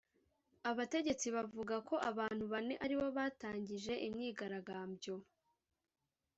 [0.71, 5.15] Abategetsi bavuga ko abantu bane aribo batangije imyigaragambyo